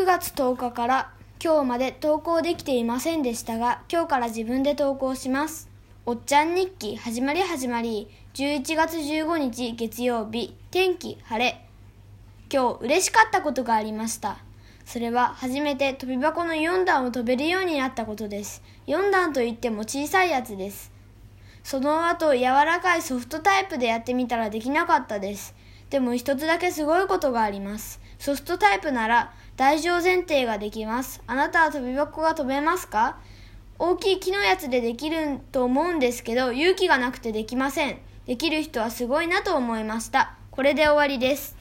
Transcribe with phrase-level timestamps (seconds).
[0.00, 1.12] 9月10日から
[1.44, 5.68] 今日まで投稿できていませんでしたが、今日から自分で投稿します。
[6.06, 11.66] おっちゃん日記始まり始まり、11月15日月曜日、天気晴れ。
[12.50, 14.38] 今日嬉しかったことがありました。
[14.86, 18.62] それは初めて飛び箱の4段を飛べるようになったことです。
[18.86, 20.90] 4段といっても小さいやつです。
[21.62, 25.54] その後柔らかいソフトタイプでやってみたらできなかったです。
[25.90, 28.00] でも一つだけすごいことがあります。
[28.18, 31.22] ソフトタイプなら台上前提ができます。
[31.26, 33.18] あなたは飛び箱が飛べますか？
[33.78, 37.98] 大きい木のやつでできると思うんですけど勇気がなくてできません。
[38.26, 40.34] できる人はすごいなと思いました。
[40.50, 41.59] これで終わりです。